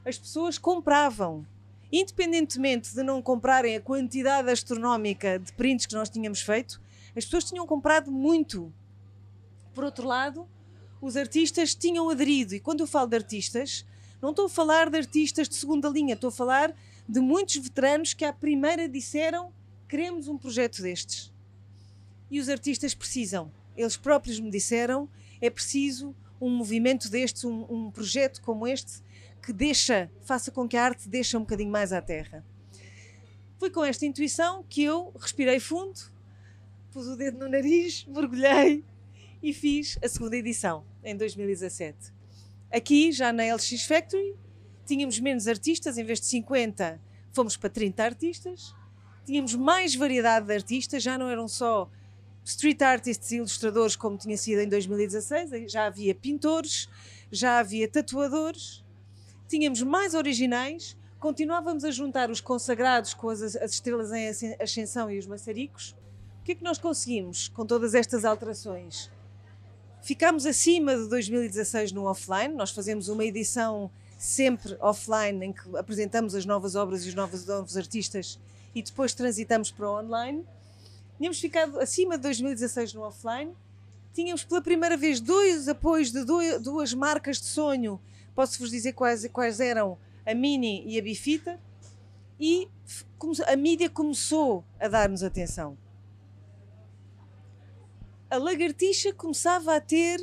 As 0.05 0.19
pessoas 0.19 0.59
compravam, 0.59 1.47
independentemente 1.93 2.95
de 2.95 3.03
não 3.03 3.23
comprarem 3.23 3.77
a 3.77 3.81
quantidade 3.81 4.51
astronómica 4.51 5.39
de 5.39 5.53
prints 5.53 5.87
que 5.87 5.95
nós 5.95 6.09
tínhamos 6.09 6.41
feito, 6.41 6.81
as 7.17 7.25
pessoas 7.25 7.45
tinham 7.45 7.67
comprado 7.67 8.11
muito. 8.11 8.73
Por 9.75 9.85
outro 9.85 10.07
lado, 10.07 10.49
os 11.01 11.17
artistas 11.17 11.75
tinham 11.75 12.09
aderido, 12.11 12.55
e 12.55 12.61
quando 12.61 12.81
eu 12.81 12.87
falo 12.87 13.09
de 13.09 13.17
artistas, 13.17 13.87
não 14.21 14.31
estou 14.31 14.47
a 14.47 14.49
falar 14.49 14.91
de 14.91 14.97
artistas 14.97 15.49
de 15.49 15.55
segunda 15.55 15.89
linha, 15.89 16.15
estou 16.15 16.29
a 16.29 16.33
falar 16.33 16.75
de 17.09 17.21
muitos 17.21 17.57
veteranos 17.57 18.15
que 18.15 18.25
à 18.25 18.33
primeira 18.33 18.89
disseram 18.89 19.53
queremos 19.89 20.27
um 20.27 20.39
projeto 20.39 20.81
destes. 20.81 21.33
E 22.31 22.41
os 22.41 22.49
artistas 22.49 22.95
precisam. 22.95 23.53
Eles 23.77 23.97
próprios 23.97 24.41
me 24.41 24.51
disseram, 24.51 25.09
é 25.41 25.51
preciso 25.51 26.15
um 26.41 26.49
movimento 26.49 27.11
destes, 27.11 27.45
um, 27.45 27.67
um 27.69 27.91
projeto 27.91 28.41
como 28.41 28.67
este, 28.67 29.03
que 29.43 29.53
deixa, 29.53 30.11
faça 30.23 30.51
com 30.51 30.69
que 30.69 30.77
a 30.77 30.85
arte 30.85 31.09
deixe 31.09 31.37
um 31.37 31.41
bocadinho 31.41 31.71
mais 31.71 31.93
à 31.93 32.01
terra. 32.01 32.45
Foi 33.59 33.71
com 33.71 33.85
esta 33.85 34.07
intuição 34.07 34.65
que 34.69 34.83
eu 34.83 35.13
respirei 35.19 35.59
fundo, 35.59 35.99
pus 36.91 37.07
o 37.07 37.17
dedo 37.17 37.39
no 37.39 37.49
nariz, 37.49 38.07
mergulhei 38.09 38.85
e 39.43 39.53
fiz 39.53 39.99
a 40.03 40.09
segunda 40.09 40.37
edição 40.37 40.85
em 41.03 41.17
2017. 41.17 42.13
Aqui, 42.71 43.13
já 43.13 43.33
na 43.33 43.55
LX 43.55 43.85
Factory, 43.85 44.35
tínhamos 44.87 45.19
menos 45.19 45.47
artistas, 45.47 45.99
em 45.99 46.05
vez 46.05 46.21
de 46.21 46.27
50, 46.27 47.01
fomos 47.33 47.57
para 47.57 47.69
30 47.69 48.03
artistas. 48.03 48.75
Tínhamos 49.27 49.55
mais 49.55 49.95
variedade 49.95 50.47
de 50.47 50.55
artistas, 50.55 51.03
já 51.03 51.19
não 51.19 51.29
eram 51.29 51.49
só 51.49 51.91
street 52.45 52.83
artists 52.83 53.31
e 53.31 53.37
ilustradores 53.37 53.95
como 53.95 54.17
tinha 54.17 54.37
sido 54.37 54.61
em 54.61 54.69
2016, 54.69 55.71
já 55.71 55.87
havia 55.87 56.15
pintores, 56.15 56.89
já 57.31 57.59
havia 57.59 57.87
tatuadores, 57.89 58.85
tínhamos 59.53 59.83
mais 59.83 60.15
originais, 60.15 60.97
continuávamos 61.21 61.85
a 61.85 61.91
juntar 61.91 62.31
os 62.31 62.41
consagrados 62.41 63.13
com 63.13 63.29
as, 63.29 63.43
as 63.43 63.73
estrelas 63.73 64.11
em 64.11 64.57
ascensão 64.59 65.11
e 65.11 65.19
os 65.19 65.27
maçaricos. 65.27 65.95
O 66.41 66.45
que 66.45 66.53
é 66.53 66.55
que 66.55 66.65
nós 66.65 66.79
conseguimos 66.79 67.49
com 67.49 67.67
todas 67.67 67.95
estas 67.95 68.25
alterações? 68.25 69.11
Ficámos 70.01 70.47
acima 70.47 70.97
de 70.97 71.07
2016 71.07 71.93
no 71.93 72.05
offline, 72.05 72.55
nós 72.55 72.71
fazemos 72.71 73.09
uma 73.09 73.27
edição 73.27 73.91
sempre 74.19 74.75
offline 74.81 75.45
em 75.45 75.53
que 75.53 75.77
apresentamos 75.77 76.35
as 76.35 76.47
novas 76.47 76.75
obras 76.75 77.05
e 77.05 77.11
os 77.11 77.15
novos, 77.15 77.45
novos 77.45 77.77
artistas 77.77 78.41
e 78.75 78.83
depois 78.83 79.13
transitamos 79.13 79.71
para 79.71 79.87
o 79.87 80.01
online. 80.01 80.47
Tínhamos 81.19 81.39
ficado 81.39 81.79
acima 81.79 82.17
de 82.17 82.23
2016 82.23 82.95
no 82.95 83.03
offline. 83.03 83.53
Tínhamos 84.15 84.45
pela 84.45 84.63
primeira 84.63 84.97
vez 84.97 85.21
dois 85.21 85.69
apoios 85.69 86.11
de 86.11 86.25
duas 86.25 86.95
marcas 86.95 87.39
de 87.39 87.45
sonho. 87.45 88.01
Posso-vos 88.35 88.71
dizer 88.71 88.93
quais, 88.93 89.27
quais 89.29 89.61
eram 89.61 89.99
a 90.25 90.35
Mini 90.35 90.85
e 90.87 90.99
a 90.99 91.03
Bifita. 91.03 91.61
E 92.41 92.69
a 93.47 93.57
mídia 93.57 93.89
começou 93.89 94.65
a 94.81 94.89
dar-nos 94.89 95.23
atenção. 95.23 95.79
A 98.29 98.37
lagartixa 98.37 99.13
começava 99.13 99.77
a 99.77 99.81
ter 99.81 100.19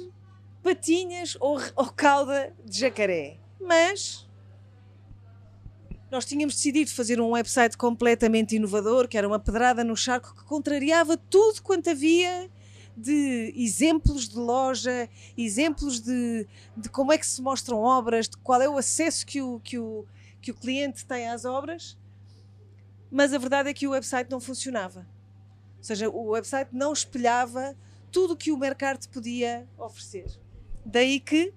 patinhas 0.61 1.37
ou, 1.39 1.59
ou 1.75 1.89
cauda 1.91 2.53
de 2.65 2.79
jacaré. 2.79 3.37
Mas 3.59 4.27
nós 6.11 6.25
tínhamos 6.25 6.55
decidido 6.55 6.89
fazer 6.89 7.21
um 7.21 7.31
website 7.31 7.77
completamente 7.77 8.55
inovador, 8.55 9.07
que 9.07 9.17
era 9.17 9.27
uma 9.27 9.39
pedrada 9.39 9.83
no 9.83 9.95
charco 9.95 10.33
que 10.33 10.43
contrariava 10.43 11.15
tudo 11.15 11.61
quanto 11.61 11.89
havia 11.89 12.49
de 12.99 13.53
exemplos 13.55 14.27
de 14.27 14.37
loja, 14.37 15.09
exemplos 15.37 15.99
de, 15.99 16.47
de 16.75 16.89
como 16.89 17.11
é 17.11 17.17
que 17.17 17.25
se 17.25 17.41
mostram 17.41 17.79
obras, 17.79 18.27
de 18.27 18.37
qual 18.37 18.61
é 18.61 18.69
o 18.69 18.77
acesso 18.77 19.25
que 19.25 19.41
o, 19.41 19.59
que, 19.59 19.77
o, 19.77 20.05
que 20.41 20.51
o 20.51 20.55
cliente 20.55 21.05
tem 21.05 21.29
às 21.29 21.45
obras. 21.45 21.97
Mas 23.11 23.33
a 23.33 23.37
verdade 23.37 23.69
é 23.69 23.73
que 23.73 23.87
o 23.87 23.91
website 23.91 24.29
não 24.29 24.39
funcionava. 24.39 25.07
Ou 25.77 25.83
seja, 25.83 26.09
o 26.09 26.29
website 26.29 26.69
não 26.73 26.91
espelhava 26.93 27.75
tudo 28.11 28.33
o 28.33 28.37
que 28.37 28.51
o 28.51 28.57
mercado 28.57 29.07
podia 29.09 29.67
oferecer. 29.77 30.27
Daí 30.85 31.19
que 31.19 31.53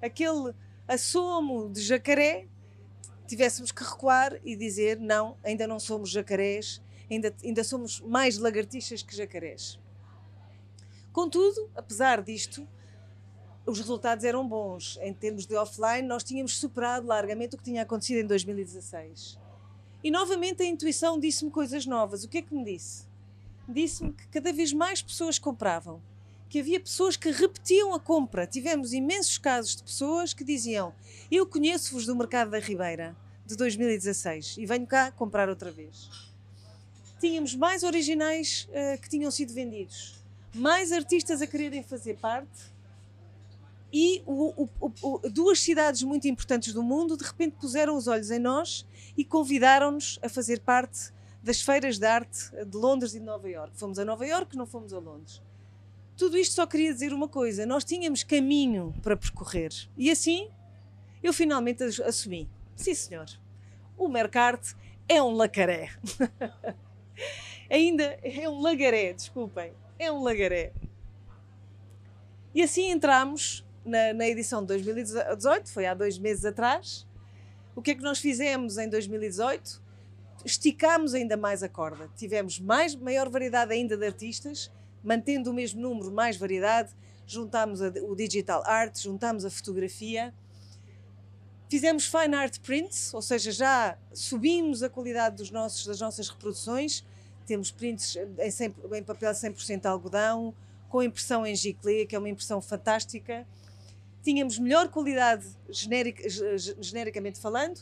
aquele 0.00 0.52
assomo 0.86 1.70
de 1.70 1.80
jacaré 1.80 2.46
tivéssemos 3.26 3.72
que 3.72 3.82
recuar 3.82 4.38
e 4.44 4.56
dizer 4.56 4.98
não, 4.98 5.36
ainda 5.42 5.66
não 5.66 5.78
somos 5.78 6.10
jacarés, 6.10 6.82
ainda, 7.10 7.34
ainda 7.42 7.64
somos 7.64 8.00
mais 8.00 8.38
lagartixas 8.38 9.02
que 9.02 9.16
jacarés. 9.16 9.78
Contudo, 11.14 11.70
apesar 11.76 12.20
disto, 12.24 12.66
os 13.64 13.78
resultados 13.78 14.24
eram 14.24 14.48
bons. 14.48 14.98
Em 15.00 15.14
termos 15.14 15.46
de 15.46 15.54
offline, 15.54 16.02
nós 16.02 16.24
tínhamos 16.24 16.58
superado 16.58 17.06
largamente 17.06 17.54
o 17.54 17.58
que 17.58 17.62
tinha 17.62 17.82
acontecido 17.82 18.18
em 18.18 18.26
2016. 18.26 19.38
E 20.02 20.10
novamente 20.10 20.64
a 20.64 20.66
intuição 20.66 21.16
disse-me 21.16 21.52
coisas 21.52 21.86
novas. 21.86 22.24
O 22.24 22.28
que 22.28 22.38
é 22.38 22.42
que 22.42 22.52
me 22.52 22.64
disse? 22.64 23.06
Disse-me 23.68 24.12
que 24.12 24.26
cada 24.26 24.52
vez 24.52 24.72
mais 24.72 25.00
pessoas 25.00 25.38
compravam, 25.38 26.02
que 26.48 26.58
havia 26.58 26.80
pessoas 26.80 27.16
que 27.16 27.30
repetiam 27.30 27.94
a 27.94 28.00
compra. 28.00 28.44
Tivemos 28.44 28.92
imensos 28.92 29.38
casos 29.38 29.76
de 29.76 29.84
pessoas 29.84 30.34
que 30.34 30.42
diziam: 30.42 30.92
Eu 31.30 31.46
conheço-vos 31.46 32.06
do 32.06 32.16
Mercado 32.16 32.50
da 32.50 32.58
Ribeira 32.58 33.16
de 33.46 33.54
2016 33.54 34.56
e 34.58 34.66
venho 34.66 34.84
cá 34.84 35.12
comprar 35.12 35.48
outra 35.48 35.70
vez. 35.70 36.10
Tínhamos 37.20 37.54
mais 37.54 37.84
originais 37.84 38.68
uh, 38.70 39.00
que 39.00 39.08
tinham 39.08 39.30
sido 39.30 39.54
vendidos, 39.54 40.23
mais 40.54 40.92
artistas 40.92 41.42
a 41.42 41.46
quererem 41.46 41.82
fazer 41.82 42.16
parte 42.18 42.72
e 43.92 44.22
o, 44.26 44.68
o, 44.80 44.92
o, 45.02 45.30
duas 45.30 45.60
cidades 45.60 46.02
muito 46.02 46.26
importantes 46.26 46.72
do 46.72 46.82
mundo 46.82 47.16
de 47.16 47.24
repente 47.24 47.56
puseram 47.60 47.96
os 47.96 48.06
olhos 48.08 48.30
em 48.30 48.38
nós 48.38 48.86
e 49.16 49.24
convidaram-nos 49.24 50.18
a 50.22 50.28
fazer 50.28 50.60
parte 50.60 51.12
das 51.42 51.60
feiras 51.60 51.98
de 51.98 52.06
arte 52.06 52.50
de 52.66 52.76
Londres 52.76 53.14
e 53.14 53.20
de 53.20 53.24
Nova 53.24 53.48
Iorque. 53.48 53.78
Fomos 53.78 53.98
a 53.98 54.04
Nova 54.04 54.26
Iorque, 54.26 54.56
não 54.56 54.66
fomos 54.66 54.92
a 54.92 54.98
Londres. 54.98 55.42
Tudo 56.16 56.38
isto 56.38 56.54
só 56.54 56.66
queria 56.66 56.92
dizer 56.92 57.12
uma 57.12 57.28
coisa: 57.28 57.66
nós 57.66 57.84
tínhamos 57.84 58.24
caminho 58.24 58.94
para 59.02 59.16
percorrer. 59.16 59.70
E 59.96 60.10
assim 60.10 60.48
eu 61.22 61.32
finalmente 61.32 61.82
assumi. 61.82 62.48
Sim, 62.74 62.94
senhor. 62.94 63.26
O 63.96 64.08
Mercarte 64.08 64.74
é 65.08 65.22
um 65.22 65.30
lacaré. 65.32 65.90
Ainda 67.70 68.18
é 68.22 68.48
um 68.48 68.60
lagaré, 68.60 69.12
desculpem. 69.12 69.72
É 69.98 70.10
um 70.10 70.22
lagaré. 70.22 70.72
E 72.54 72.62
assim 72.62 72.90
entramos 72.90 73.64
na, 73.84 74.12
na, 74.12 74.26
edição 74.26 74.60
de 74.60 74.68
2018, 74.68 75.70
foi 75.70 75.86
há 75.86 75.94
dois 75.94 76.18
meses 76.18 76.44
atrás. 76.44 77.06
O 77.74 77.82
que 77.82 77.92
é 77.92 77.94
que 77.94 78.02
nós 78.02 78.18
fizemos 78.18 78.78
em 78.78 78.88
2018? 78.88 79.82
Esticámos 80.44 81.14
ainda 81.14 81.36
mais 81.36 81.62
a 81.62 81.68
corda. 81.68 82.08
Tivemos 82.16 82.60
mais, 82.60 82.94
maior 82.94 83.28
variedade 83.28 83.72
ainda 83.72 83.96
de 83.96 84.06
artistas, 84.06 84.70
mantendo 85.02 85.50
o 85.50 85.54
mesmo 85.54 85.80
número, 85.80 86.12
mais 86.12 86.36
variedade. 86.36 86.92
Juntámos 87.26 87.82
a, 87.82 87.88
o 88.02 88.14
digital 88.14 88.62
art, 88.66 88.96
juntámos 88.98 89.44
a 89.44 89.50
fotografia 89.50 90.32
Fizemos 91.74 92.06
fine 92.06 92.36
art 92.36 92.60
prints, 92.60 93.12
ou 93.12 93.22
seja, 93.22 93.50
já 93.50 93.98
subimos 94.12 94.82
a 94.82 94.88
qualidade 94.88 95.36
dos 95.36 95.50
nossos, 95.50 95.84
das 95.84 96.00
nossas 96.00 96.28
reproduções. 96.28 97.04
Temos 97.46 97.70
prints 97.70 98.16
em, 98.38 98.50
100, 98.50 98.74
em 98.94 99.02
papel 99.02 99.30
100% 99.30 99.86
algodão, 99.86 100.54
com 100.88 101.02
impressão 101.02 101.46
em 101.46 101.54
giclée, 101.54 102.06
que 102.06 102.14
é 102.14 102.18
uma 102.18 102.28
impressão 102.28 102.60
fantástica. 102.60 103.46
Tínhamos 104.22 104.58
melhor 104.58 104.88
qualidade 104.88 105.46
generic, 105.68 106.22
genericamente 106.80 107.38
falando 107.38 107.80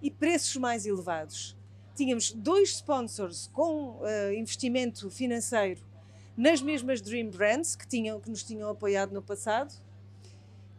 e 0.00 0.10
preços 0.10 0.56
mais 0.56 0.86
elevados. 0.86 1.56
Tínhamos 1.94 2.32
dois 2.32 2.70
sponsors 2.70 3.48
com 3.52 3.98
uh, 4.00 4.32
investimento 4.34 5.10
financeiro 5.10 5.80
nas 6.36 6.62
mesmas 6.62 7.00
Dream 7.00 7.30
Brands 7.30 7.76
que, 7.76 7.86
tinham, 7.86 8.20
que 8.20 8.30
nos 8.30 8.42
tinham 8.42 8.70
apoiado 8.70 9.12
no 9.12 9.22
passado 9.22 9.74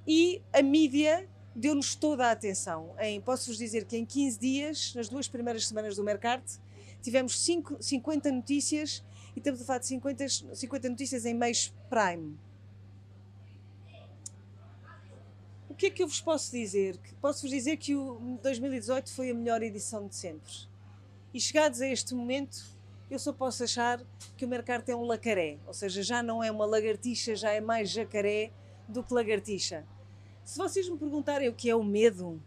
e 0.08 0.42
a 0.52 0.62
mídia 0.62 1.28
deu-nos 1.56 1.96
toda 1.96 2.28
a 2.28 2.32
atenção. 2.32 2.96
Em, 3.00 3.22
Posso-vos 3.22 3.58
dizer 3.58 3.86
que 3.86 3.96
em 3.96 4.06
15 4.06 4.40
dias, 4.40 4.94
nas 4.96 5.08
duas 5.08 5.28
primeiras 5.28 5.68
semanas 5.68 5.96
do 5.96 6.04
Mercado, 6.04 6.44
tivemos 7.04 7.40
5, 7.44 7.78
50 7.82 8.32
notícias 8.32 9.04
e 9.36 9.40
estamos 9.40 9.62
a 9.62 9.66
falar 9.66 9.80
de 9.80 9.88
50, 9.88 10.28
50 10.56 10.90
notícias 10.90 11.26
em 11.26 11.34
mês 11.34 11.74
prime. 11.90 12.38
O 15.70 15.76
que 15.76 15.88
é 15.88 15.90
que 15.90 16.04
eu 16.04 16.08
vos 16.08 16.22
posso 16.22 16.52
dizer? 16.52 17.00
Posso-vos 17.20 17.50
dizer 17.50 17.78
que 17.78 17.96
o 17.96 18.40
2018 18.42 19.12
foi 19.12 19.32
a 19.32 19.34
melhor 19.34 19.62
edição 19.62 20.08
de 20.08 20.16
sempre. 20.16 20.54
E 21.34 21.42
chegados 21.42 21.82
a 21.82 21.88
este 21.88 22.14
momento, 22.14 22.64
eu 23.10 23.18
só 23.18 23.34
posso 23.34 23.64
achar 23.64 24.00
que 24.38 24.46
o 24.46 24.48
mercado 24.48 24.88
é 24.88 24.96
um 24.96 25.04
lacaré, 25.04 25.58
ou 25.66 25.74
seja, 25.74 26.04
já 26.04 26.24
não 26.24 26.44
é 26.44 26.52
uma 26.52 26.66
lagartixa, 26.66 27.36
já 27.36 27.52
é 27.52 27.60
mais 27.60 27.90
jacaré 27.90 28.52
do 28.88 29.04
que 29.04 29.14
lagartixa. 29.14 29.86
Se 30.46 30.58
vocês 30.58 30.88
me 30.88 30.98
perguntarem 30.98 31.50
o 31.50 31.54
que 31.54 31.70
é 31.70 31.76
o 31.76 31.84
medo, 31.84 32.42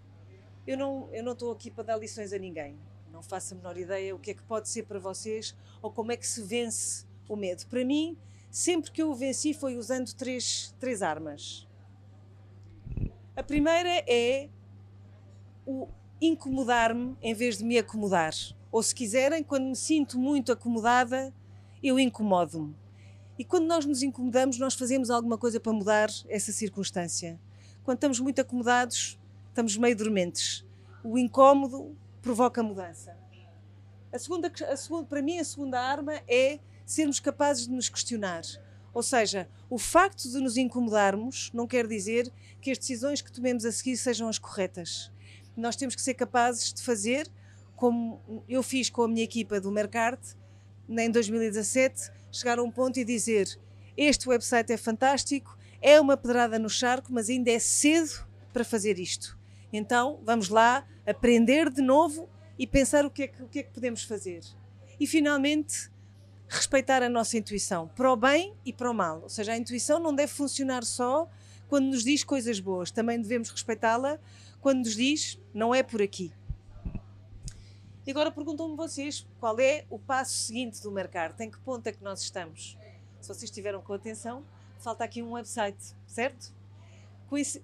eu 0.66 0.76
não 0.76 1.08
eu 1.12 1.22
não 1.22 1.32
estou 1.32 1.50
aqui 1.50 1.70
para 1.70 1.84
dar 1.84 1.96
lições 1.96 2.32
a 2.32 2.38
ninguém. 2.38 2.76
Não 3.16 3.22
faço 3.22 3.54
a 3.54 3.56
menor 3.56 3.78
ideia 3.78 4.14
o 4.14 4.18
que 4.18 4.32
é 4.32 4.34
que 4.34 4.42
pode 4.42 4.68
ser 4.68 4.82
para 4.82 4.98
vocês 4.98 5.56
ou 5.80 5.90
como 5.90 6.12
é 6.12 6.18
que 6.18 6.26
se 6.26 6.42
vence 6.42 7.06
o 7.26 7.34
medo. 7.34 7.66
Para 7.66 7.82
mim, 7.82 8.14
sempre 8.50 8.90
que 8.90 9.00
eu 9.00 9.10
o 9.10 9.14
venci 9.14 9.54
foi 9.54 9.78
usando 9.78 10.12
três, 10.12 10.74
três 10.78 11.00
armas. 11.00 11.66
A 13.34 13.42
primeira 13.42 14.04
é 14.06 14.50
o 15.64 15.88
incomodar-me 16.20 17.16
em 17.22 17.32
vez 17.32 17.56
de 17.56 17.64
me 17.64 17.78
acomodar. 17.78 18.34
Ou 18.70 18.82
se 18.82 18.94
quiserem, 18.94 19.42
quando 19.42 19.64
me 19.64 19.76
sinto 19.76 20.18
muito 20.18 20.52
acomodada, 20.52 21.32
eu 21.82 21.98
incomodo-me. 21.98 22.76
E 23.38 23.46
quando 23.46 23.64
nós 23.64 23.86
nos 23.86 24.02
incomodamos, 24.02 24.58
nós 24.58 24.74
fazemos 24.74 25.08
alguma 25.08 25.38
coisa 25.38 25.58
para 25.58 25.72
mudar 25.72 26.10
essa 26.28 26.52
circunstância. 26.52 27.40
Quando 27.82 27.96
estamos 27.96 28.20
muito 28.20 28.42
acomodados, 28.42 29.18
estamos 29.48 29.74
meio 29.78 29.96
dormentes. 29.96 30.66
O 31.02 31.16
incómodo 31.16 31.96
provoca 32.26 32.60
mudança. 32.60 33.16
A 34.12 34.18
segunda, 34.18 34.50
a 34.68 34.76
segunda, 34.76 35.06
para 35.06 35.22
mim, 35.22 35.38
a 35.38 35.44
segunda 35.44 35.80
arma 35.80 36.20
é 36.26 36.58
sermos 36.84 37.20
capazes 37.20 37.68
de 37.68 37.72
nos 37.72 37.88
questionar. 37.88 38.42
Ou 38.92 39.00
seja, 39.00 39.48
o 39.70 39.78
facto 39.78 40.28
de 40.28 40.40
nos 40.40 40.56
incomodarmos 40.56 41.52
não 41.54 41.68
quer 41.68 41.86
dizer 41.86 42.32
que 42.60 42.72
as 42.72 42.78
decisões 42.78 43.22
que 43.22 43.30
tomemos 43.30 43.64
a 43.64 43.70
seguir 43.70 43.96
sejam 43.96 44.28
as 44.28 44.40
corretas. 44.40 45.12
Nós 45.56 45.76
temos 45.76 45.94
que 45.94 46.02
ser 46.02 46.14
capazes 46.14 46.72
de 46.72 46.82
fazer, 46.82 47.30
como 47.76 48.20
eu 48.48 48.60
fiz 48.60 48.90
com 48.90 49.02
a 49.02 49.08
minha 49.08 49.22
equipa 49.22 49.60
do 49.60 49.70
Mercarte, 49.70 50.34
em 50.88 51.10
2017, 51.12 52.10
chegar 52.32 52.58
a 52.58 52.62
um 52.64 52.72
ponto 52.72 52.98
e 52.98 53.04
dizer: 53.04 53.56
Este 53.96 54.28
website 54.28 54.72
é 54.72 54.76
fantástico, 54.76 55.56
é 55.80 56.00
uma 56.00 56.16
pedrada 56.16 56.58
no 56.58 56.68
charco, 56.68 57.12
mas 57.12 57.30
ainda 57.30 57.52
é 57.52 57.60
cedo 57.60 58.26
para 58.52 58.64
fazer 58.64 58.98
isto. 58.98 59.38
Então 59.72 60.18
vamos 60.24 60.48
lá 60.48 60.84
aprender 61.06 61.70
de 61.70 61.80
novo 61.82 62.28
e 62.58 62.66
pensar 62.66 63.04
o 63.04 63.10
que 63.10 63.24
é 63.24 63.28
que, 63.28 63.42
o 63.42 63.48
que, 63.48 63.58
é 63.60 63.62
que 63.62 63.70
podemos 63.70 64.02
fazer. 64.02 64.40
E 64.98 65.06
finalmente, 65.06 65.90
respeitar 66.48 67.02
a 67.02 67.08
nossa 67.08 67.36
intuição, 67.36 67.88
para 67.88 68.10
o 68.12 68.16
bem 68.16 68.54
e 68.64 68.72
para 68.72 68.90
o 68.90 68.94
mal. 68.94 69.22
Ou 69.22 69.28
seja, 69.28 69.52
a 69.52 69.56
intuição 69.56 69.98
não 69.98 70.14
deve 70.14 70.32
funcionar 70.32 70.84
só 70.84 71.28
quando 71.68 71.86
nos 71.86 72.04
diz 72.04 72.22
coisas 72.22 72.60
boas, 72.60 72.90
também 72.90 73.20
devemos 73.20 73.50
respeitá-la 73.50 74.18
quando 74.60 74.78
nos 74.78 74.94
diz 74.94 75.38
não 75.52 75.74
é 75.74 75.82
por 75.82 76.00
aqui. 76.00 76.32
E 78.06 78.10
agora 78.12 78.30
perguntam-me 78.30 78.76
vocês 78.76 79.26
qual 79.40 79.58
é 79.58 79.84
o 79.90 79.98
passo 79.98 80.32
seguinte 80.32 80.80
do 80.80 80.92
mercado, 80.92 81.40
em 81.40 81.50
que 81.50 81.58
ponto 81.58 81.84
é 81.88 81.92
que 81.92 82.04
nós 82.04 82.22
estamos? 82.22 82.78
Se 83.20 83.26
vocês 83.26 83.44
estiveram 83.44 83.82
com 83.82 83.92
atenção, 83.92 84.44
falta 84.78 85.02
aqui 85.02 85.20
um 85.20 85.32
website, 85.32 85.92
certo? 86.06 86.54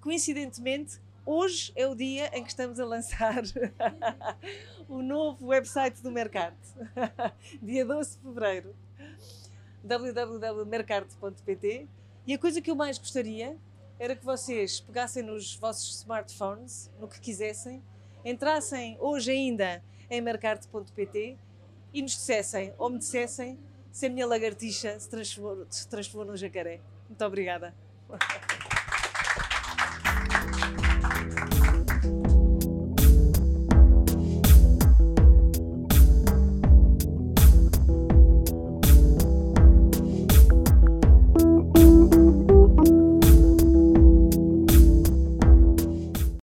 Coincidentemente, 0.00 1.00
hoje 1.24 1.72
é 1.76 1.86
o 1.86 1.94
dia 1.94 2.36
em 2.36 2.42
que 2.42 2.50
estamos 2.50 2.80
a 2.80 2.84
lançar 2.84 3.42
o 4.88 5.00
novo 5.02 5.46
website 5.46 6.02
do 6.02 6.10
mercado, 6.10 6.56
dia 7.62 7.84
12 7.84 8.16
de 8.16 8.22
fevereiro, 8.22 8.74
www.mercado.pt. 9.82 11.88
E 12.26 12.34
a 12.34 12.38
coisa 12.38 12.60
que 12.60 12.70
eu 12.70 12.76
mais 12.76 12.98
gostaria 12.98 13.56
era 13.98 14.16
que 14.16 14.24
vocês 14.24 14.80
pegassem 14.80 15.22
nos 15.22 15.54
vossos 15.56 15.98
smartphones, 15.98 16.90
no 16.98 17.08
que 17.08 17.20
quisessem, 17.20 17.82
entrassem 18.24 18.96
hoje 19.00 19.30
ainda 19.30 19.82
em 20.10 20.20
mercado.pt 20.20 21.38
e 21.92 22.02
nos 22.02 22.12
dissessem, 22.12 22.72
ou 22.78 22.90
me 22.90 22.98
dissessem, 22.98 23.58
se 23.90 24.06
a 24.06 24.10
minha 24.10 24.26
lagartixa 24.26 24.98
se 24.98 25.08
transformou, 25.08 25.66
se 25.68 25.88
transformou 25.88 26.32
num 26.32 26.36
jacaré. 26.36 26.80
Muito 27.08 27.24
obrigada. 27.24 27.74
Thank 31.14 31.40
you. 31.40 31.51